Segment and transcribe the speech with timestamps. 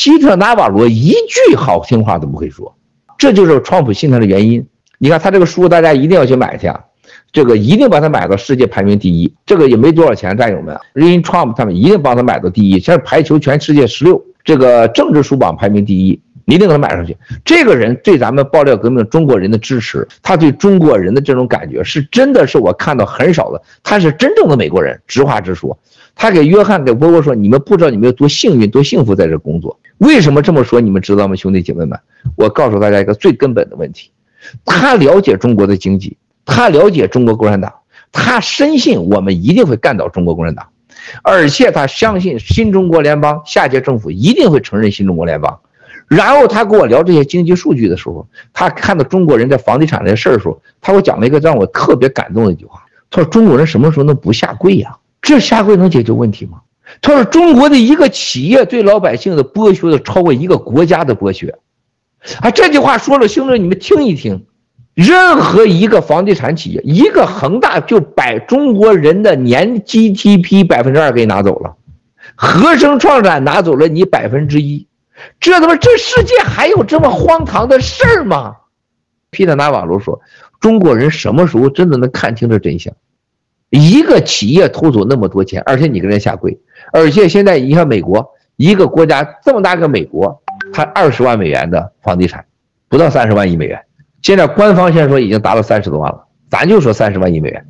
[0.00, 2.74] 希特拉瓦罗一句好听话都不会说，
[3.18, 4.66] 这就是川普信他的原因。
[4.96, 6.80] 你看他这个书，大家一定要去买去啊，
[7.30, 9.30] 这个一定把它买到世界排名第一。
[9.44, 12.80] 这个也没多少钱，战友们，人家 Trump 他们一定帮他买到第一。
[12.80, 16.18] 现在排球全世界十六，这个政治书榜排名第一，
[16.50, 17.16] 一定给他买上去。
[17.44, 23.62] 这个人对咱们爆料革命中国人的支持，他对中国人的这种感觉，是真的是我看到很少的。
[23.82, 25.78] 他是真正的美国人，直话直说。
[26.14, 29.78] 他给约翰给波波说：“你们不知道你们有多幸运，多幸福在这工作。
[29.98, 30.80] 为什么这么说？
[30.80, 31.98] 你们知道吗，兄弟姐妹们？
[32.36, 34.10] 我告诉大家一个最根本的问题。”
[34.64, 37.72] 他了解中国的经济，他了解中国共产党，
[38.10, 40.66] 他深信我们一定会干倒中国共产党，
[41.22, 45.58] 而且他相信新中国联邦下届政府一定会承认新中国联邦。
[46.10, 52.82] 然后他跟我聊这些经济数据的时候，他看到中国人在房地产这事儿的时候，他给我讲了一个让我特别感动的一句话。
[53.10, 54.96] 他说：“中国人什么时候能不下跪呀？
[55.22, 56.58] 这下跪能解决问题吗？”
[57.00, 61.56] 他说：“中国的一个企业对老百姓的剥削的超过一个国家的剥削。”
[62.42, 64.44] 啊，这句话说了，兄弟，你们听一听。
[64.94, 71.76] 任何一个房地产企业，一个恒大就把中国人的年 GDP 百分之二给拿走了，
[72.34, 74.86] 合生创展拿走了你百分之一，
[75.38, 78.56] 这他妈这世界还有这么荒唐的事儿吗？
[79.30, 80.20] 皮特纳瓦罗说
[80.60, 82.94] ：“中国人什么时候真的能看清这真相？
[83.70, 86.60] 一个企业偷走那么多钱，而且你跟人下跪，
[86.92, 92.44] 而且现在你看美国一个国家这么大个美国。”他二十万美元的房地产，
[92.88, 93.80] 不到三十万亿美元。
[94.22, 97.66] 现在官方现在说已经达到三十多万了，咱就说三十万亿美元。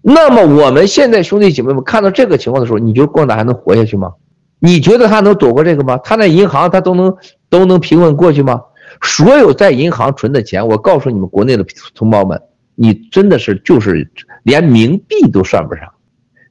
[0.00, 4.14] 那么我们现在兄弟姐妹们看到这个情况的时候，你觉得共产党还能活下去吗？
[4.60, 5.98] 你觉得他能躲过这个吗？
[6.04, 7.16] 他在银行他都能
[7.48, 8.60] 都能平稳过去吗？
[9.02, 12.40] 所有在银行存的钱，我告诉你们国内的同胞们，
[12.74, 14.10] 你真的是就是
[14.42, 15.84] 连冥币都算不上。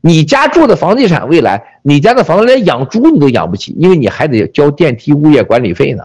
[0.01, 6.03] 你家住的房地产，未来你家的房子连养猪你都养不起，因为你还得交电梯物业管理费呢。